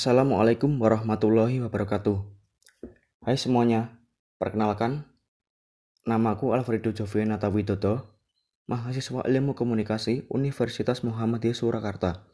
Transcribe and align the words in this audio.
Assalamualaikum 0.00 0.80
warahmatullahi 0.80 1.60
wabarakatuh. 1.60 2.24
Hai 3.20 3.36
semuanya, 3.36 4.00
perkenalkan, 4.40 5.04
namaku 6.08 6.56
Alfredo 6.56 6.88
Jovianata 6.96 7.52
Widodo, 7.52 8.16
mahasiswa 8.64 9.20
ilmu 9.28 9.52
komunikasi 9.52 10.24
Universitas 10.32 11.04
Muhammadiyah 11.04 11.52
Surakarta. 11.52 12.24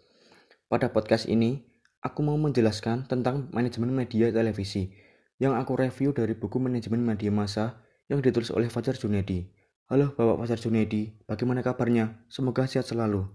Pada 0.71 0.95
podcast 0.95 1.27
ini, 1.27 1.67
aku 2.07 2.23
mau 2.23 2.39
menjelaskan 2.39 3.11
tentang 3.11 3.51
manajemen 3.51 3.91
media 3.91 4.31
televisi 4.31 4.95
yang 5.43 5.59
aku 5.59 5.75
review 5.75 6.15
dari 6.15 6.39
buku 6.39 6.63
manajemen 6.63 7.03
media 7.03 7.35
massa 7.35 7.83
yang 8.07 8.23
ditulis 8.23 8.55
oleh 8.55 8.71
Fajar 8.71 8.95
Junedi. 8.95 9.43
Halo 9.91 10.15
Bapak 10.15 10.47
Fajar 10.47 10.63
Junedi, 10.63 11.19
bagaimana 11.27 11.67
kabarnya? 11.67 12.31
Semoga 12.31 12.71
sehat 12.71 12.87
selalu. 12.87 13.27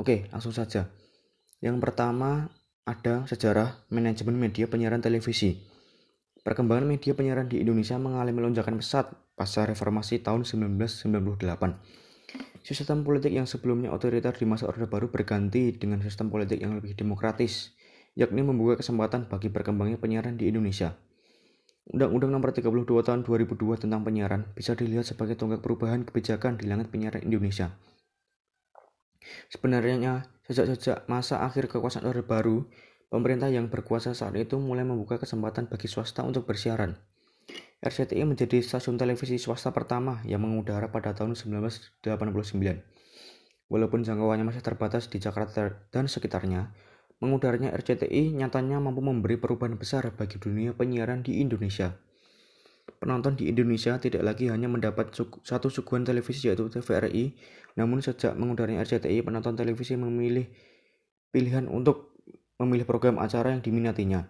Oke, 0.00 0.32
langsung 0.32 0.56
saja. 0.56 0.88
Yang 1.60 1.76
pertama, 1.84 2.48
ada 2.84 3.24
sejarah 3.24 3.88
manajemen 3.88 4.36
media 4.36 4.68
penyiaran 4.68 5.00
televisi. 5.00 5.56
Perkembangan 6.44 6.84
media 6.84 7.16
penyiaran 7.16 7.48
di 7.48 7.64
Indonesia 7.64 7.96
mengalami 7.96 8.44
lonjakan 8.44 8.76
pesat 8.76 9.08
pasca 9.32 9.64
reformasi 9.64 10.20
tahun 10.20 10.44
1998. 10.44 11.40
Sistem 12.60 13.00
politik 13.00 13.32
yang 13.32 13.48
sebelumnya 13.48 13.88
otoriter 13.88 14.36
di 14.36 14.44
masa 14.44 14.68
Orde 14.68 14.84
Baru 14.84 15.08
berganti 15.08 15.72
dengan 15.72 16.04
sistem 16.04 16.28
politik 16.28 16.60
yang 16.60 16.76
lebih 16.76 16.92
demokratis, 16.92 17.72
yakni 18.12 18.44
membuka 18.44 18.84
kesempatan 18.84 19.32
bagi 19.32 19.48
perkembangannya 19.48 19.96
penyiaran 19.96 20.36
di 20.36 20.52
Indonesia. 20.52 20.92
Undang-Undang 21.88 22.36
Nomor 22.36 22.52
32 22.52 22.84
Tahun 22.84 23.20
2002 23.24 23.88
tentang 23.88 24.04
penyiaran 24.04 24.52
bisa 24.52 24.76
dilihat 24.76 25.08
sebagai 25.08 25.40
tonggak 25.40 25.64
perubahan 25.64 26.04
kebijakan 26.04 26.60
di 26.60 26.68
langit 26.68 26.92
penyiaran 26.92 27.24
Indonesia. 27.24 27.72
Sebenarnya, 29.48 30.28
sejak-sejak 30.48 31.08
masa 31.08 31.44
akhir 31.44 31.68
kekuasaan 31.72 32.04
Orde 32.04 32.24
Baru, 32.24 32.68
pemerintah 33.08 33.48
yang 33.48 33.70
berkuasa 33.72 34.12
saat 34.12 34.34
itu 34.36 34.60
mulai 34.60 34.82
membuka 34.82 35.16
kesempatan 35.16 35.70
bagi 35.70 35.88
swasta 35.88 36.26
untuk 36.26 36.44
bersiaran. 36.44 36.98
RCTI 37.84 38.24
menjadi 38.24 38.64
stasiun 38.64 38.96
televisi 38.96 39.36
swasta 39.36 39.68
pertama 39.68 40.24
yang 40.24 40.40
mengudara 40.40 40.88
pada 40.88 41.12
tahun 41.12 41.36
1989. 41.36 42.08
Walaupun 43.68 44.00
jangkauannya 44.00 44.48
masih 44.48 44.64
terbatas 44.64 45.12
di 45.12 45.20
Jakarta 45.20 45.84
dan 45.92 46.08
sekitarnya, 46.08 46.72
mengudaranya 47.20 47.72
RCTI 47.76 48.36
nyatanya 48.36 48.80
mampu 48.80 49.04
memberi 49.04 49.36
perubahan 49.36 49.76
besar 49.76 50.08
bagi 50.16 50.40
dunia 50.40 50.72
penyiaran 50.72 51.20
di 51.20 51.40
Indonesia. 51.44 51.96
Penonton 52.84 53.36
di 53.36 53.48
Indonesia 53.48 53.96
tidak 53.96 54.24
lagi 54.24 54.48
hanya 54.52 54.68
mendapat 54.68 55.12
satu 55.44 55.68
suguhan 55.68 56.04
televisi 56.04 56.48
yaitu 56.48 56.68
TVRI, 56.68 57.36
namun 57.80 58.04
sejak 58.04 58.36
mengudarnya 58.36 58.80
RCTI, 58.84 59.24
penonton 59.24 59.56
televisi 59.56 59.96
memilih 59.96 60.48
pilihan 61.32 61.68
untuk 61.68 62.16
memilih 62.60 62.86
program 62.88 63.20
acara 63.20 63.52
yang 63.56 63.64
diminatinya. 63.64 64.28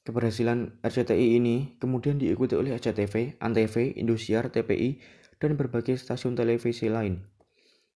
Keberhasilan 0.00 0.80
RCTI 0.80 1.36
ini 1.36 1.76
kemudian 1.76 2.16
diikuti 2.16 2.56
oleh 2.56 2.72
SCTV, 2.76 3.36
ANTV, 3.36 4.00
Indosiar, 4.00 4.48
TPI, 4.48 5.00
dan 5.36 5.60
berbagai 5.60 5.96
stasiun 6.00 6.36
televisi 6.36 6.88
lain. 6.88 7.20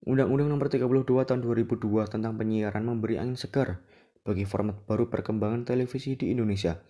Undang-Undang 0.02 0.50
Nomor 0.50 0.66
32 0.66 1.06
Tahun 1.06 1.42
2002 1.46 2.10
tentang 2.10 2.34
penyiaran 2.34 2.82
memberi 2.82 3.22
angin 3.22 3.38
segar 3.38 3.86
bagi 4.26 4.50
format 4.50 4.82
baru 4.90 5.14
perkembangan 5.14 5.66
televisi 5.66 6.18
di 6.18 6.34
Indonesia. 6.34 6.82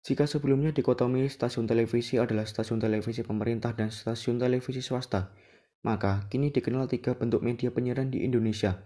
Jika 0.00 0.24
sebelumnya 0.24 0.72
dikotomi 0.72 1.28
stasiun 1.28 1.68
televisi 1.68 2.16
adalah 2.16 2.48
stasiun 2.48 2.80
televisi 2.80 3.20
pemerintah 3.20 3.76
dan 3.76 3.92
stasiun 3.92 4.40
televisi 4.40 4.80
swasta, 4.80 5.36
maka 5.84 6.24
kini 6.32 6.48
dikenal 6.48 6.88
tiga 6.88 7.12
bentuk 7.12 7.44
media 7.44 7.68
penyiaran 7.68 8.08
di 8.08 8.24
Indonesia, 8.24 8.80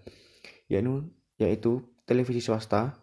yaitu, 0.66 1.06
yaitu 1.38 1.86
televisi 2.02 2.42
swasta, 2.42 2.98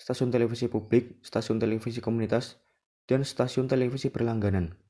stasiun 0.00 0.32
televisi 0.32 0.72
publik, 0.72 1.20
stasiun 1.20 1.60
televisi 1.60 2.00
komunitas, 2.00 2.56
dan 3.04 3.28
stasiun 3.28 3.68
televisi 3.68 4.08
berlangganan. 4.08 4.80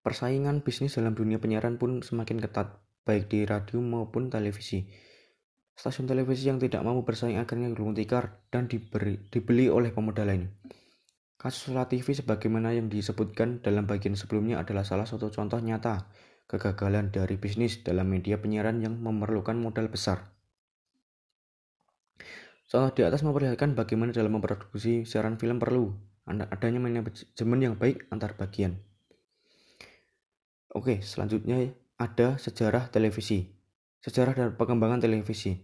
Persaingan 0.00 0.64
bisnis 0.64 0.96
dalam 0.96 1.12
dunia 1.12 1.36
penyiaran 1.36 1.76
pun 1.76 2.00
semakin 2.00 2.40
ketat, 2.40 2.72
baik 3.04 3.28
di 3.28 3.44
radio 3.44 3.84
maupun 3.84 4.32
televisi. 4.32 4.88
Stasiun 5.76 6.08
televisi 6.08 6.48
yang 6.48 6.56
tidak 6.56 6.80
mampu 6.80 7.04
bersaing 7.04 7.36
akhirnya 7.36 7.68
gulung 7.68 7.92
tikar 7.92 8.48
dan 8.48 8.64
diberi, 8.64 9.20
dibeli 9.28 9.68
oleh 9.68 9.92
pemuda 9.92 10.24
lain. 10.24 10.48
Kasus 11.46 11.70
TV 11.70 12.10
sebagaimana 12.10 12.74
yang 12.74 12.90
disebutkan 12.90 13.62
dalam 13.62 13.86
bagian 13.86 14.18
sebelumnya 14.18 14.58
adalah 14.58 14.82
salah 14.82 15.06
satu 15.06 15.30
contoh 15.30 15.62
nyata 15.62 16.10
kegagalan 16.50 17.14
dari 17.14 17.38
bisnis 17.38 17.86
dalam 17.86 18.10
media 18.10 18.34
penyiaran 18.34 18.82
yang 18.82 18.98
memerlukan 18.98 19.54
modal 19.54 19.86
besar. 19.86 20.34
Contoh 22.66 22.90
di 22.98 23.06
atas 23.06 23.22
memperlihatkan 23.22 23.78
bagaimana 23.78 24.10
dalam 24.10 24.34
memproduksi 24.34 25.06
siaran 25.06 25.38
film 25.38 25.62
perlu 25.62 25.94
adanya 26.26 26.82
manajemen 26.82 27.60
yang 27.62 27.78
baik 27.78 28.10
antar 28.10 28.34
bagian. 28.34 28.82
Oke, 30.74 30.98
selanjutnya 30.98 31.70
ada 31.94 32.42
sejarah 32.42 32.90
televisi. 32.90 33.54
Sejarah 34.02 34.34
dan 34.34 34.48
perkembangan 34.58 34.98
televisi. 34.98 35.62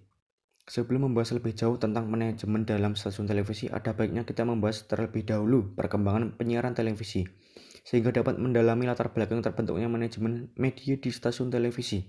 Sebelum 0.73 1.05
membahas 1.05 1.37
lebih 1.37 1.53
jauh 1.53 1.77
tentang 1.77 2.09
manajemen 2.09 2.65
dalam 2.65 2.97
stasiun 2.97 3.29
televisi, 3.29 3.69
ada 3.69 3.93
baiknya 3.93 4.25
kita 4.25 4.41
membahas 4.49 4.89
terlebih 4.89 5.21
dahulu 5.21 5.77
perkembangan 5.77 6.41
penyiaran 6.41 6.73
televisi, 6.73 7.29
sehingga 7.85 8.09
dapat 8.09 8.41
mendalami 8.41 8.89
latar 8.89 9.13
belakang 9.13 9.45
terbentuknya 9.45 9.93
manajemen 9.93 10.49
media 10.57 10.97
di 10.97 11.13
stasiun 11.13 11.53
televisi. 11.53 12.09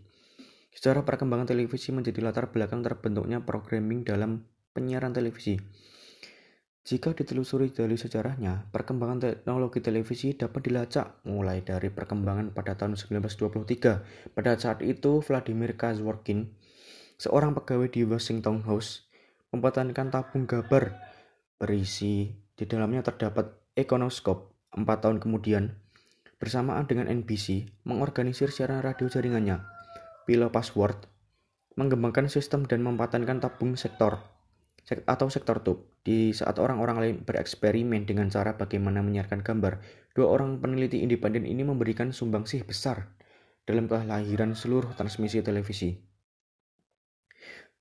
Secara 0.71 1.03
perkembangan 1.03 1.51
televisi 1.51 1.91
menjadi 1.91 2.23
latar 2.23 2.55
belakang 2.55 2.79
terbentuknya 2.79 3.43
programming 3.43 4.07
dalam 4.07 4.47
penyiaran 4.71 5.11
televisi. 5.11 5.59
Jika 6.87 7.11
ditelusuri 7.11 7.67
dari 7.75 7.99
sejarahnya, 7.99 8.71
perkembangan 8.71 9.43
teknologi 9.43 9.83
televisi 9.83 10.39
dapat 10.39 10.71
dilacak 10.71 11.19
mulai 11.27 11.67
dari 11.67 11.91
perkembangan 11.91 12.55
pada 12.55 12.79
tahun 12.79 12.95
1923. 12.95 14.31
Pada 14.31 14.55
saat 14.55 14.79
itu, 14.87 15.19
Vladimir 15.19 15.75
Kazworkin 15.75 16.62
seorang 17.23 17.55
pegawai 17.55 17.87
di 17.87 18.03
Washington 18.03 18.67
House 18.67 19.07
mempertahankan 19.55 20.11
tabung 20.11 20.43
gambar 20.43 20.91
berisi 21.55 22.35
di 22.59 22.67
dalamnya 22.67 22.99
terdapat 22.99 23.47
Econoscope. 23.79 24.51
Empat 24.73 25.05
tahun 25.05 25.23
kemudian, 25.23 25.71
bersamaan 26.41 26.83
dengan 26.89 27.07
NBC, 27.07 27.71
mengorganisir 27.87 28.49
siaran 28.49 28.81
radio 28.83 29.05
jaringannya, 29.07 29.61
Pillow 30.25 30.49
Password, 30.49 31.07
mengembangkan 31.77 32.27
sistem 32.27 32.65
dan 32.65 32.81
mempatenkan 32.83 33.39
tabung 33.39 33.77
sektor 33.79 34.19
atau 35.07 35.31
sektor 35.31 35.63
tube. 35.63 35.93
Di 36.03 36.35
saat 36.35 36.59
orang-orang 36.59 36.97
lain 36.99 37.15
bereksperimen 37.23 38.03
dengan 38.03 38.27
cara 38.27 38.59
bagaimana 38.59 38.99
menyiarkan 38.99 39.45
gambar, 39.45 39.79
dua 40.17 40.27
orang 40.27 40.59
peneliti 40.59 40.99
independen 40.99 41.47
ini 41.47 41.63
memberikan 41.63 42.11
sumbangsih 42.11 42.67
besar 42.67 43.15
dalam 43.63 43.87
kelahiran 43.87 44.57
seluruh 44.57 44.91
transmisi 44.97 45.39
televisi. 45.39 46.12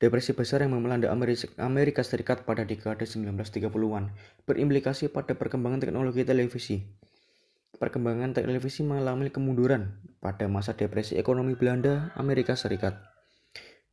Depresi 0.02 0.34
besar 0.34 0.66
yang 0.66 0.74
melanda 0.82 1.14
Amerika 1.62 2.02
Serikat 2.02 2.42
pada 2.42 2.66
dekade 2.66 3.06
1930-an 3.06 4.10
berimplikasi 4.50 5.14
pada 5.14 5.38
perkembangan 5.38 5.78
teknologi 5.78 6.26
televisi. 6.26 6.82
Perkembangan 7.78 8.34
televisi 8.34 8.82
mengalami 8.82 9.30
kemunduran 9.30 10.02
pada 10.18 10.50
masa 10.50 10.74
depresi 10.74 11.14
ekonomi 11.14 11.54
Belanda 11.54 12.10
Amerika 12.18 12.58
Serikat. 12.58 12.98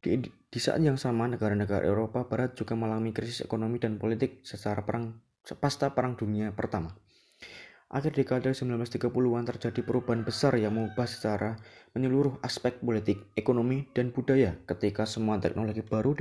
Di, 0.01 0.17
di 0.25 0.57
saat 0.57 0.81
yang 0.81 0.97
sama, 0.97 1.29
negara-negara 1.29 1.85
Eropa 1.85 2.25
Barat 2.25 2.57
juga 2.57 2.73
mengalami 2.73 3.13
krisis 3.13 3.45
ekonomi 3.45 3.77
dan 3.77 4.01
politik 4.01 4.41
secara 4.41 4.81
perang 4.81 5.13
pasca 5.61 5.93
Perang 5.93 6.17
Dunia 6.17 6.49
Pertama. 6.57 6.89
Akhir 7.89 8.13
dekade 8.13 8.53
1930-an 8.53 9.49
terjadi 9.49 9.81
perubahan 9.81 10.21
besar 10.21 10.53
yang 10.61 10.77
mengubah 10.77 11.09
secara 11.09 11.57
menyeluruh 11.97 12.37
aspek 12.45 12.77
politik, 12.77 13.17
ekonomi, 13.33 13.89
dan 13.97 14.13
budaya 14.13 14.53
ketika 14.69 15.09
semua 15.09 15.41
teknologi 15.41 15.81
baru 15.81 16.13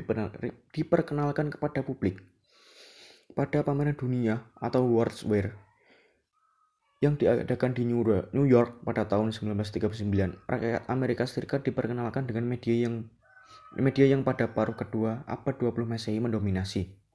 diperkenalkan 0.73 1.53
kepada 1.53 1.85
publik. 1.85 2.25
Pada 3.37 3.61
pameran 3.61 3.93
dunia 3.93 4.49
atau 4.57 4.89
World's 4.89 5.29
Fair 5.29 5.53
yang 7.05 7.21
diadakan 7.21 7.77
di 7.77 7.85
New 7.85 8.49
York 8.49 8.83
pada 8.83 9.05
tahun 9.05 9.31
1939, 9.31 10.49
rakyat 10.49 10.89
Amerika 10.89 11.29
Serikat 11.29 11.63
diperkenalkan 11.63 12.25
dengan 12.25 12.49
media 12.49 12.89
yang 12.89 13.07
media 13.77 14.09
yang 14.09 14.25
pada 14.25 14.49
paruh 14.51 14.75
kedua 14.75 15.23
abad 15.29 15.55
20 15.55 15.85
Masehi 15.85 16.19
mendominasi. 16.19 17.08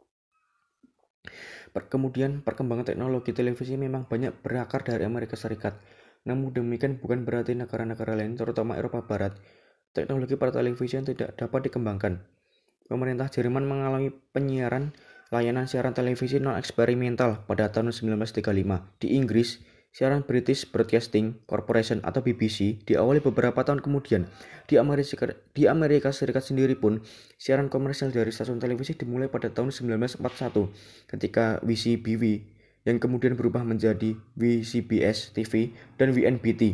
Kemudian 1.73 2.45
perkembangan 2.45 2.93
teknologi 2.93 3.33
televisi 3.33 3.73
memang 3.79 4.05
banyak 4.05 4.45
berakar 4.45 4.85
dari 4.85 5.07
Amerika 5.09 5.33
Serikat. 5.33 5.79
Namun 6.23 6.53
demikian 6.53 7.01
bukan 7.01 7.25
berarti 7.25 7.57
negara-negara 7.57 8.15
lain, 8.15 8.37
terutama 8.37 8.77
Eropa 8.77 9.03
Barat, 9.03 9.35
teknologi 9.91 10.37
pertelevisian 10.37 11.03
tidak 11.03 11.35
dapat 11.35 11.67
dikembangkan. 11.67 12.23
Pemerintah 12.87 13.31
Jerman 13.31 13.65
mengalami 13.65 14.11
penyiaran 14.11 14.93
layanan 15.33 15.65
siaran 15.65 15.97
televisi 15.97 16.37
non 16.37 16.59
eksperimental 16.61 17.41
pada 17.49 17.73
tahun 17.73 17.89
1935. 17.89 19.01
Di 19.01 19.17
Inggris, 19.17 19.57
Siaran 19.93 20.25
British 20.25 20.65
Broadcasting 20.65 21.37
Corporation 21.45 22.01
atau 22.01 22.25
BBC 22.25 22.81
diawali 22.81 23.21
beberapa 23.21 23.61
tahun 23.61 23.77
kemudian. 23.77 24.25
Di 24.65 24.81
Amerika, 24.81 25.29
di 25.53 25.69
Amerika 25.69 26.09
Serikat 26.09 26.49
sendiri 26.49 26.73
pun, 26.73 27.05
siaran 27.37 27.69
komersial 27.69 28.09
dari 28.09 28.33
stasiun 28.33 28.57
televisi 28.57 28.97
dimulai 28.97 29.29
pada 29.29 29.53
tahun 29.53 29.69
1941 29.69 30.25
ketika 31.13 31.61
WCBW 31.61 32.41
yang 32.89 32.97
kemudian 32.97 33.37
berubah 33.37 33.61
menjadi 33.61 34.17
WCBS 34.33 35.37
TV 35.37 35.77
dan 36.01 36.09
WNBT 36.09 36.73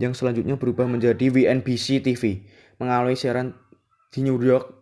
yang 0.00 0.16
selanjutnya 0.16 0.56
berubah 0.56 0.88
menjadi 0.88 1.30
WNBC 1.30 2.00
TV 2.00 2.48
mengalami 2.80 3.12
siaran 3.12 3.52
di 4.08 4.24
New 4.24 4.40
York. 4.40 4.72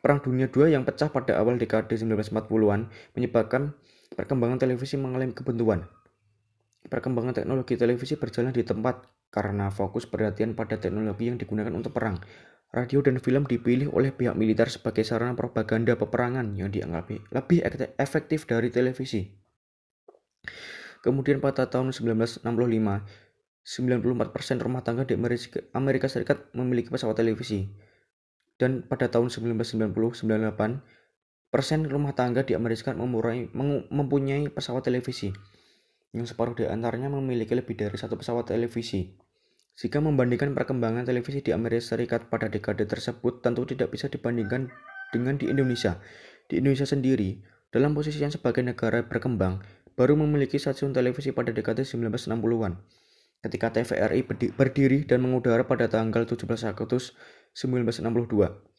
Perang 0.00 0.22
Dunia 0.22 0.46
II 0.46 0.70
yang 0.70 0.86
pecah 0.86 1.10
pada 1.10 1.34
awal 1.36 1.58
dekade 1.58 1.98
1940-an 1.98 2.88
menyebabkan 3.18 3.74
perkembangan 4.14 4.62
televisi 4.62 4.94
mengalami 4.94 5.34
kebuntuan. 5.34 5.84
Perkembangan 6.86 7.34
teknologi 7.34 7.74
televisi 7.74 8.14
berjalan 8.14 8.54
di 8.54 8.62
tempat 8.62 9.10
karena 9.34 9.74
fokus 9.74 10.06
perhatian 10.06 10.54
pada 10.54 10.78
teknologi 10.78 11.26
yang 11.26 11.34
digunakan 11.34 11.74
untuk 11.74 11.90
perang. 11.90 12.22
Radio 12.70 13.02
dan 13.02 13.18
film 13.18 13.42
dipilih 13.46 13.90
oleh 13.90 14.14
pihak 14.14 14.38
militer 14.38 14.70
sebagai 14.70 15.02
sarana 15.02 15.34
propaganda 15.34 15.98
peperangan 15.98 16.54
yang 16.54 16.70
dianggap 16.70 17.10
lebih 17.10 17.58
efektif 17.98 18.46
dari 18.46 18.70
televisi. 18.70 19.34
Kemudian 21.02 21.42
pada 21.42 21.66
tahun 21.70 21.92
1965, 21.94 22.42
94% 22.42 24.62
rumah 24.62 24.82
tangga 24.82 25.06
di 25.06 25.14
Amerika 25.74 26.06
Serikat 26.06 26.38
memiliki 26.54 26.90
pesawat 26.90 27.16
televisi. 27.18 27.66
Dan 28.58 28.82
pada 28.86 29.10
tahun 29.10 29.30
1990, 29.30 29.94
98 29.94 31.50
persen 31.50 31.86
rumah 31.86 32.14
tangga 32.14 32.42
di 32.42 32.54
Amerika 32.54 32.94
mempunyai 32.94 34.48
pesawat 34.50 34.84
televisi 34.86 35.32
yang 36.16 36.24
separuh 36.24 36.56
di 36.56 36.64
antaranya 36.64 37.12
memiliki 37.12 37.52
lebih 37.52 37.76
dari 37.76 37.94
satu 38.00 38.16
pesawat 38.16 38.48
televisi. 38.48 39.12
Jika 39.76 40.00
membandingkan 40.00 40.56
perkembangan 40.56 41.04
televisi 41.04 41.44
di 41.44 41.52
Amerika 41.52 41.92
Serikat 41.92 42.32
pada 42.32 42.48
dekade 42.48 42.88
tersebut 42.88 43.44
tentu 43.44 43.68
tidak 43.68 43.92
bisa 43.92 44.08
dibandingkan 44.08 44.72
dengan 45.12 45.36
di 45.36 45.52
Indonesia. 45.52 46.00
Di 46.48 46.64
Indonesia 46.64 46.88
sendiri, 46.88 47.44
dalam 47.68 47.92
posisi 47.92 48.16
yang 48.24 48.32
sebagai 48.32 48.64
negara 48.64 49.04
berkembang, 49.04 49.60
baru 49.92 50.16
memiliki 50.16 50.56
stasiun 50.56 50.96
televisi 50.96 51.36
pada 51.36 51.52
dekade 51.52 51.84
1960-an. 51.84 52.80
Ketika 53.44 53.76
TVRI 53.76 54.24
berdiri 54.56 55.04
dan 55.04 55.20
mengudara 55.20 55.68
pada 55.68 55.84
tanggal 55.92 56.24
17 56.24 56.48
Agustus 56.72 57.12
1962. 57.52 58.75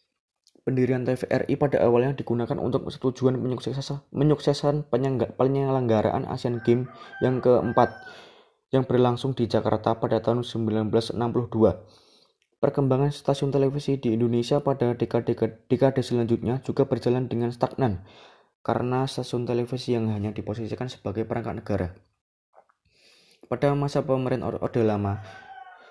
Pendirian 0.68 1.08
TVRI 1.08 1.56
pada 1.56 1.80
awalnya 1.80 2.12
digunakan 2.12 2.60
untuk 2.60 2.92
tujuan 2.92 3.40
menyukseskan 3.40 4.84
penyelenggaraan 4.92 6.28
Asian 6.28 6.60
Games 6.60 6.92
yang 7.24 7.40
keempat 7.40 7.96
yang 8.76 8.84
berlangsung 8.84 9.32
di 9.32 9.48
Jakarta 9.48 9.96
pada 9.96 10.20
tahun 10.20 10.44
1962. 10.44 11.16
Perkembangan 12.60 13.16
stasiun 13.16 13.56
televisi 13.56 13.96
di 13.96 14.20
Indonesia 14.20 14.60
pada 14.60 14.92
dekade-dekade 14.92 16.04
selanjutnya 16.04 16.60
juga 16.60 16.84
berjalan 16.84 17.32
dengan 17.32 17.56
stagnan 17.56 18.04
karena 18.60 19.08
stasiun 19.08 19.48
televisi 19.48 19.96
yang 19.96 20.12
hanya 20.12 20.36
diposisikan 20.36 20.92
sebagai 20.92 21.24
perangkat 21.24 21.64
negara. 21.64 21.88
Pada 23.48 23.72
masa 23.72 24.04
pemerintahan 24.04 24.60
Orde 24.60 24.84
Lama, 24.84 25.24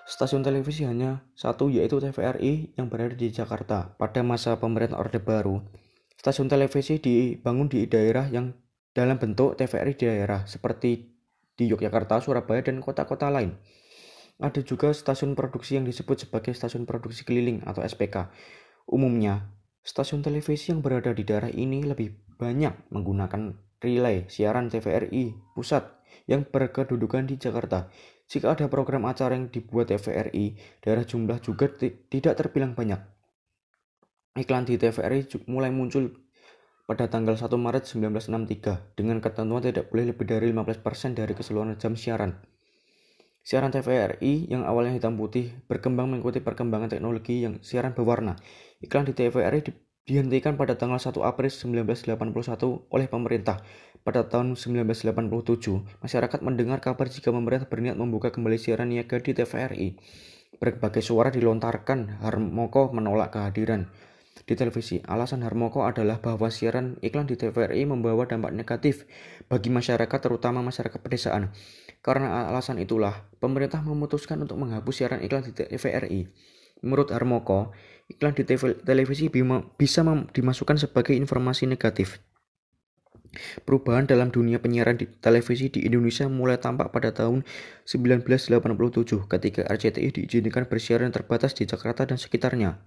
Stasiun 0.07 0.39
televisi 0.39 0.87
hanya 0.87 1.27
satu 1.35 1.67
yaitu 1.67 1.99
TVRI 1.99 2.79
yang 2.79 2.87
berada 2.87 3.11
di 3.11 3.27
Jakarta. 3.27 3.91
Pada 3.99 4.23
masa 4.23 4.55
pemerintahan 4.55 4.95
Orde 4.95 5.19
Baru, 5.19 5.67
stasiun 6.15 6.47
televisi 6.47 6.95
dibangun 6.95 7.67
di 7.67 7.91
daerah 7.91 8.23
yang 8.31 8.55
dalam 8.95 9.19
bentuk 9.19 9.59
TVRI 9.59 9.99
daerah 9.99 10.47
seperti 10.47 11.11
di 11.59 11.67
Yogyakarta, 11.67 12.23
Surabaya, 12.23 12.63
dan 12.63 12.79
kota-kota 12.79 13.27
lain. 13.27 13.59
Ada 14.39 14.63
juga 14.63 14.95
stasiun 14.95 15.35
produksi 15.35 15.75
yang 15.75 15.83
disebut 15.83 16.23
sebagai 16.23 16.55
stasiun 16.55 16.87
produksi 16.87 17.27
keliling 17.27 17.67
atau 17.67 17.83
SPK. 17.83 18.31
Umumnya, 18.87 19.51
stasiun 19.83 20.23
televisi 20.23 20.71
yang 20.71 20.79
berada 20.79 21.11
di 21.11 21.27
daerah 21.27 21.51
ini 21.51 21.83
lebih 21.83 22.15
banyak 22.39 22.95
menggunakan 22.95 23.59
relay 23.83 24.23
siaran 24.31 24.71
TVRI 24.71 25.35
pusat 25.51 25.99
yang 26.31 26.47
berkedudukan 26.47 27.27
di 27.27 27.35
Jakarta 27.35 27.91
jika 28.27 28.51
ada 28.51 28.67
program 28.67 29.07
acara 29.07 29.39
yang 29.39 29.47
dibuat 29.47 29.87
TVRI, 29.87 30.59
daerah 30.83 31.07
jumlah 31.07 31.39
juga 31.39 31.71
tidak 32.11 32.35
terbilang 32.35 32.75
banyak. 32.75 32.99
Iklan 34.35 34.67
di 34.67 34.75
TVRI 34.75 35.47
mulai 35.47 35.71
muncul 35.71 36.27
pada 36.87 37.07
tanggal 37.07 37.39
1 37.39 37.47
Maret 37.51 37.83
1963 37.87 38.99
dengan 38.99 39.23
ketentuan 39.23 39.63
tidak 39.63 39.87
boleh 39.91 40.11
lebih 40.11 40.27
dari 40.27 40.51
15% 40.51 41.15
dari 41.15 41.33
keseluruhan 41.35 41.79
jam 41.79 41.95
siaran. 41.95 42.35
Siaran 43.47 43.71
TVRI 43.71 44.51
yang 44.51 44.67
awalnya 44.67 44.99
hitam 44.99 45.15
putih 45.15 45.55
berkembang 45.71 46.11
mengikuti 46.11 46.43
perkembangan 46.43 46.91
teknologi 46.91 47.47
yang 47.47 47.63
siaran 47.63 47.95
berwarna. 47.95 48.35
Iklan 48.83 49.07
di 49.07 49.15
TVRI 49.15 49.86
dihentikan 50.07 50.55
pada 50.55 50.79
tanggal 50.79 50.97
1 50.97 51.19
April 51.19 51.51
1981 51.51 52.87
oleh 52.87 53.07
pemerintah. 53.11 53.59
Pada 54.07 54.23
tahun 54.23 54.55
1987, 54.55 55.83
masyarakat 55.99 56.39
mendengar 56.39 56.79
kabar 56.79 57.11
jika 57.11 57.27
pemerintah 57.35 57.67
berniat 57.67 57.99
membuka 57.99 58.31
kembali 58.31 58.55
siaran 58.55 58.87
niaga 58.87 59.19
di 59.19 59.35
TVRI. 59.35 59.99
Berbagai 60.63 61.03
suara 61.03 61.27
dilontarkan, 61.27 62.23
Harmoko 62.23 62.87
menolak 62.95 63.35
kehadiran 63.35 63.91
di 64.47 64.55
televisi. 64.55 65.03
Alasan 65.03 65.43
Harmoko 65.43 65.83
adalah 65.83 66.23
bahwa 66.23 66.47
siaran 66.47 66.95
iklan 67.03 67.27
di 67.27 67.35
TVRI 67.35 67.83
membawa 67.83 68.23
dampak 68.23 68.55
negatif 68.55 69.03
bagi 69.51 69.67
masyarakat 69.67 70.19
terutama 70.23 70.63
masyarakat 70.63 71.03
pedesaan. 71.03 71.51
Karena 71.99 72.47
alasan 72.47 72.79
itulah, 72.79 73.27
pemerintah 73.43 73.83
memutuskan 73.83 74.39
untuk 74.39 74.55
menghapus 74.55 75.03
siaran 75.03 75.19
iklan 75.19 75.43
di 75.43 75.51
TVRI. 75.51 76.31
Menurut 76.85 77.09
Harmoko, 77.09 77.73
iklan 78.07 78.37
di 78.37 78.45
televisi 78.85 79.29
bisa 79.77 80.01
dimasukkan 80.05 80.77
sebagai 80.77 81.13
informasi 81.17 81.65
negatif. 81.65 82.21
Perubahan 83.37 84.07
dalam 84.07 84.33
dunia 84.33 84.57
penyiaran 84.57 84.97
di 84.97 85.05
televisi 85.05 85.69
di 85.69 85.85
Indonesia 85.85 86.25
mulai 86.25 86.57
tampak 86.57 86.89
pada 86.89 87.13
tahun 87.13 87.45
1987 87.85 88.57
ketika 89.29 89.61
RCTI 89.67 90.09
diizinkan 90.09 90.65
bersiaran 90.65 91.13
terbatas 91.13 91.53
di 91.53 91.69
Jakarta 91.69 92.07
dan 92.07 92.17
sekitarnya. 92.17 92.81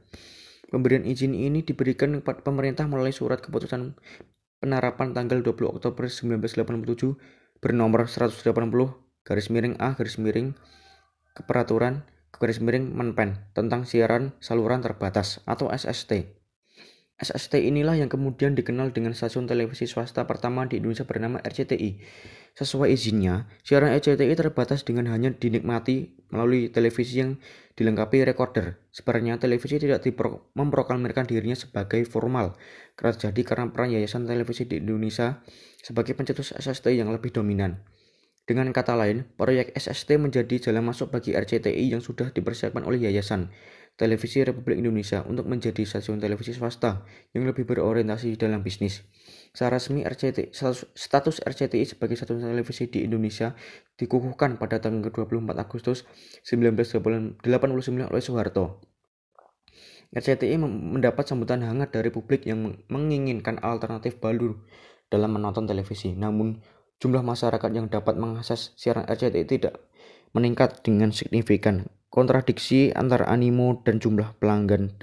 Pemberian 0.70 1.02
izin 1.02 1.34
ini 1.34 1.66
diberikan 1.66 2.22
kepada 2.22 2.46
pemerintah 2.46 2.86
melalui 2.86 3.14
surat 3.14 3.42
keputusan 3.42 3.98
penerapan 4.62 5.10
tanggal 5.16 5.42
20 5.42 5.66
Oktober 5.66 6.06
1987 6.06 7.18
bernomor 7.58 8.06
180 8.06 8.40
garis 9.26 9.48
miring 9.50 9.74
A 9.82 9.98
garis 9.98 10.16
miring 10.16 10.54
keperaturan 11.34 12.06
garis 12.34 12.62
miring 12.62 12.94
Menpen 12.94 13.50
tentang 13.52 13.86
siaran 13.86 14.32
saluran 14.38 14.80
terbatas 14.80 15.42
atau 15.44 15.68
SST. 15.70 16.40
SST 17.20 17.60
inilah 17.60 18.00
yang 18.00 18.08
kemudian 18.08 18.56
dikenal 18.56 18.96
dengan 18.96 19.12
stasiun 19.12 19.44
televisi 19.44 19.84
swasta 19.84 20.24
pertama 20.24 20.64
di 20.64 20.80
Indonesia 20.80 21.04
bernama 21.04 21.36
RCTI. 21.44 22.00
Sesuai 22.56 22.96
izinnya, 22.96 23.44
siaran 23.60 23.92
RCTI 23.92 24.32
terbatas 24.32 24.88
dengan 24.88 25.12
hanya 25.12 25.28
dinikmati 25.28 26.16
melalui 26.32 26.72
televisi 26.72 27.20
yang 27.20 27.36
dilengkapi 27.76 28.24
recorder. 28.24 28.80
Sebenarnya 28.88 29.36
televisi 29.36 29.76
tidak 29.76 30.00
memproklamirkan 30.56 31.28
dirinya 31.28 31.54
sebagai 31.54 32.00
formal, 32.08 32.56
terjadi 32.96 33.40
karena 33.44 33.68
peran 33.68 33.92
yayasan 33.92 34.24
televisi 34.24 34.64
di 34.64 34.80
Indonesia 34.80 35.44
sebagai 35.84 36.16
pencetus 36.16 36.56
SST 36.56 36.88
yang 36.96 37.12
lebih 37.12 37.36
dominan. 37.36 37.84
Dengan 38.50 38.74
kata 38.74 38.98
lain, 38.98 39.30
proyek 39.38 39.78
SST 39.78 40.18
menjadi 40.18 40.58
jalan 40.58 40.90
masuk 40.90 41.14
bagi 41.14 41.38
RCTI 41.38 41.94
yang 41.94 42.02
sudah 42.02 42.34
dipersiapkan 42.34 42.82
oleh 42.82 43.06
Yayasan 43.06 43.46
Televisi 43.94 44.42
Republik 44.42 44.82
Indonesia 44.82 45.22
untuk 45.22 45.46
menjadi 45.46 45.86
stasiun 45.86 46.18
televisi 46.18 46.50
swasta 46.50 47.06
yang 47.30 47.46
lebih 47.46 47.62
berorientasi 47.62 48.34
dalam 48.34 48.66
bisnis. 48.66 49.06
Secara 49.54 49.78
resmi 49.78 50.02
RCTI, 50.02 50.50
status 50.98 51.46
RCTI 51.46 51.94
sebagai 51.94 52.18
stasiun 52.18 52.42
televisi 52.42 52.90
di 52.90 53.06
Indonesia 53.06 53.54
dikukuhkan 53.94 54.58
pada 54.58 54.82
tanggal 54.82 55.14
24 55.14 55.46
Agustus 55.54 56.02
1989 56.42 57.46
oleh 57.86 58.18
Soeharto. 58.18 58.82
RCTI 60.10 60.58
mendapat 60.58 61.22
sambutan 61.22 61.62
hangat 61.62 61.94
dari 61.94 62.10
publik 62.10 62.50
yang 62.50 62.82
menginginkan 62.90 63.62
alternatif 63.62 64.18
baru 64.18 64.58
dalam 65.06 65.38
menonton 65.38 65.70
televisi. 65.70 66.18
Namun, 66.18 66.79
jumlah 67.00 67.24
masyarakat 67.24 67.70
yang 67.72 67.88
dapat 67.88 68.14
mengakses 68.20 68.76
siaran 68.76 69.08
RCTI 69.08 69.48
tidak 69.48 69.80
meningkat 70.36 70.84
dengan 70.84 71.10
signifikan. 71.10 71.88
Kontradiksi 72.10 72.90
antara 72.92 73.26
animo 73.30 73.82
dan 73.86 74.02
jumlah 74.02 74.34
pelanggan 74.42 74.94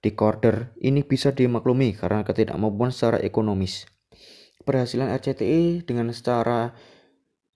decoder 0.00 0.72
ini 0.80 1.04
bisa 1.04 1.32
dimaklumi 1.32 1.92
karena 1.96 2.24
ketidakmampuan 2.24 2.92
secara 2.92 3.20
ekonomis. 3.20 3.88
Berhasilan 4.64 5.12
RCTI 5.12 5.84
dengan 5.84 6.12
secara 6.12 6.72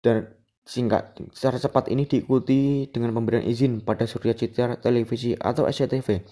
dan 0.00 0.32
singkat 0.64 1.16
secara 1.36 1.60
cepat 1.60 1.92
ini 1.92 2.08
diikuti 2.08 2.88
dengan 2.88 3.12
pemberian 3.12 3.44
izin 3.44 3.84
pada 3.84 4.08
Surya 4.08 4.32
Citra 4.32 4.80
Televisi 4.80 5.36
atau 5.36 5.68
SCTV 5.68 6.24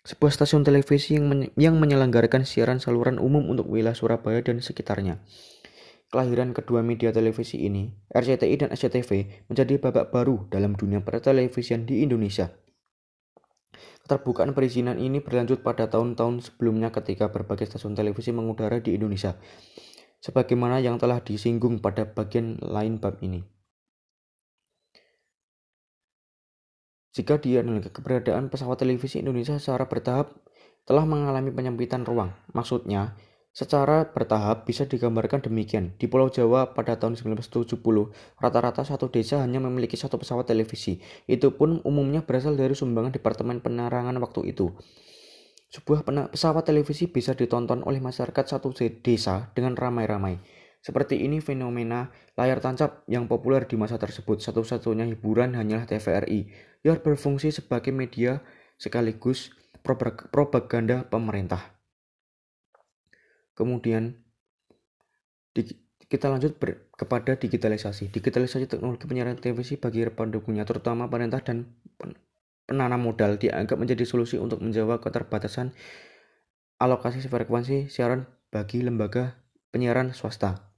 sebuah 0.00 0.32
stasiun 0.32 0.64
televisi 0.64 1.16
yang, 1.16 1.28
men 1.28 1.40
yang 1.60 1.76
menyelenggarakan 1.76 2.48
siaran 2.48 2.80
saluran 2.80 3.20
umum 3.20 3.44
untuk 3.52 3.68
wilayah 3.68 3.92
Surabaya 3.92 4.40
dan 4.40 4.64
sekitarnya. 4.64 5.20
Kelahiran 6.10 6.50
kedua 6.50 6.82
media 6.82 7.14
televisi 7.14 7.62
ini, 7.62 7.94
RCTI 8.10 8.66
dan 8.66 8.70
SCTV, 8.74 9.46
menjadi 9.46 9.78
babak 9.78 10.10
baru 10.10 10.50
dalam 10.50 10.74
dunia 10.74 10.98
pertelevisian 11.06 11.86
di 11.86 12.02
Indonesia. 12.02 12.50
Keterbukaan 14.02 14.50
perizinan 14.50 14.98
ini 14.98 15.22
berlanjut 15.22 15.62
pada 15.62 15.86
tahun-tahun 15.86 16.42
sebelumnya 16.42 16.90
ketika 16.90 17.30
berbagai 17.30 17.70
stasiun 17.70 17.94
televisi 17.94 18.34
mengudara 18.34 18.82
di 18.82 18.98
Indonesia, 18.98 19.38
sebagaimana 20.18 20.82
yang 20.82 20.98
telah 20.98 21.22
disinggung 21.22 21.78
pada 21.78 22.10
bagian 22.10 22.58
lain 22.58 22.98
bab 22.98 23.22
ini. 23.22 23.46
Jika 27.14 27.38
dianalisa 27.38 27.94
keberadaan 27.94 28.50
pesawat 28.50 28.82
televisi 28.82 29.22
Indonesia 29.22 29.58
secara 29.62 29.86
bertahap 29.86 30.34
telah 30.86 31.06
mengalami 31.06 31.54
penyempitan 31.54 32.02
ruang, 32.02 32.34
maksudnya 32.50 33.14
Secara 33.50 34.06
bertahap 34.14 34.62
bisa 34.62 34.86
digambarkan 34.86 35.42
demikian. 35.42 35.98
Di 35.98 36.06
Pulau 36.06 36.30
Jawa 36.30 36.70
pada 36.70 36.94
tahun 37.02 37.18
1970, 37.18 37.82
rata-rata 38.38 38.86
satu 38.86 39.10
desa 39.10 39.42
hanya 39.42 39.58
memiliki 39.58 39.98
satu 39.98 40.22
pesawat 40.22 40.46
televisi. 40.46 41.02
Itu 41.26 41.58
pun 41.58 41.82
umumnya 41.82 42.22
berasal 42.22 42.54
dari 42.54 42.78
sumbangan 42.78 43.10
Departemen 43.10 43.58
Penerangan 43.58 44.14
waktu 44.22 44.54
itu. 44.54 44.70
Sebuah 45.70 46.06
pesawat 46.30 46.62
televisi 46.62 47.10
bisa 47.10 47.34
ditonton 47.34 47.82
oleh 47.82 47.98
masyarakat 47.98 48.42
satu 48.46 48.70
desa 49.02 49.50
dengan 49.50 49.74
ramai-ramai. 49.74 50.38
Seperti 50.78 51.18
ini 51.18 51.42
fenomena 51.42 52.14
layar 52.38 52.62
tancap 52.62 53.02
yang 53.10 53.26
populer 53.26 53.66
di 53.66 53.74
masa 53.74 53.98
tersebut. 53.98 54.38
Satu-satunya 54.40 55.10
hiburan 55.10 55.58
hanyalah 55.58 55.90
TVRI 55.90 56.50
yang 56.86 57.02
berfungsi 57.02 57.50
sebagai 57.50 57.90
media 57.90 58.46
sekaligus 58.78 59.50
propaganda 60.30 61.02
pemerintah. 61.10 61.79
Kemudian 63.60 64.16
di, 65.52 65.68
kita 66.08 66.32
lanjut 66.32 66.56
ber, 66.56 66.88
kepada 66.96 67.36
digitalisasi. 67.36 68.08
Digitalisasi 68.08 68.64
teknologi 68.64 69.04
penyiaran 69.04 69.36
televisi 69.36 69.76
bagi 69.76 70.08
pendukungnya, 70.08 70.64
terutama 70.64 71.12
pemerintah 71.12 71.44
dan 71.44 71.68
penanam 72.64 73.04
modal, 73.04 73.36
dianggap 73.36 73.76
menjadi 73.76 74.08
solusi 74.08 74.40
untuk 74.40 74.64
menjawab 74.64 75.04
keterbatasan 75.04 75.76
alokasi 76.80 77.20
frekuensi 77.28 77.92
siaran 77.92 78.24
bagi 78.48 78.80
lembaga 78.80 79.36
penyiaran 79.68 80.16
swasta. 80.16 80.72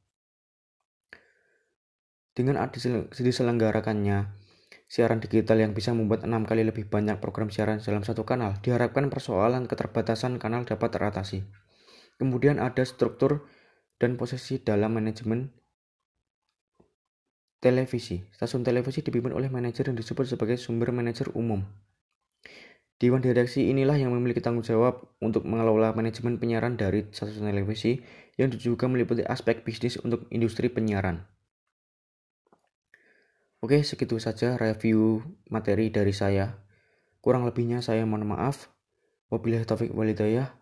Dengan 2.35 2.59
diselenggarakannya 3.13 4.43
siaran 4.89 5.21
digital 5.25 5.61
yang 5.61 5.73
bisa 5.73 5.97
membuat 5.97 6.29
enam 6.29 6.45
kali 6.45 6.67
lebih 6.67 6.89
banyak 6.89 7.17
program 7.21 7.49
siaran 7.49 7.81
dalam 7.81 8.05
satu 8.05 8.29
kanal, 8.29 8.61
diharapkan 8.61 9.09
persoalan 9.09 9.65
keterbatasan 9.65 10.37
kanal 10.37 10.69
dapat 10.69 10.93
teratasi. 10.93 11.62
Kemudian 12.23 12.63
ada 12.63 12.87
struktur 12.87 13.51
dan 13.99 14.15
posisi 14.15 14.63
dalam 14.63 14.95
manajemen 14.95 15.51
televisi. 17.59 18.23
Stasiun 18.31 18.63
televisi 18.63 19.03
dipimpin 19.03 19.35
oleh 19.35 19.51
manajer 19.51 19.91
yang 19.91 19.99
disebut 19.99 20.31
sebagai 20.31 20.55
sumber 20.55 20.95
manajer 20.95 21.35
umum. 21.35 21.67
Dewan 23.03 23.19
direksi 23.19 23.67
inilah 23.67 23.99
yang 23.99 24.15
memiliki 24.15 24.39
tanggung 24.39 24.63
jawab 24.63 25.03
untuk 25.19 25.43
mengelola 25.43 25.91
manajemen 25.99 26.39
penyiaran 26.39 26.79
dari 26.79 27.11
stasiun 27.11 27.51
televisi 27.51 27.99
yang 28.39 28.55
juga 28.55 28.87
meliputi 28.87 29.27
aspek 29.27 29.67
bisnis 29.67 29.99
untuk 29.99 30.31
industri 30.31 30.71
penyiaran. 30.71 31.27
Oke, 33.59 33.83
segitu 33.83 34.23
saja 34.23 34.55
review 34.55 35.27
materi 35.51 35.91
dari 35.91 36.15
saya. 36.15 36.63
Kurang 37.19 37.43
lebihnya 37.43 37.83
saya 37.83 38.07
mohon 38.07 38.31
maaf. 38.31 38.71
Wabillahi 39.35 39.67
taufik 39.67 39.91
walidayah. 39.91 40.62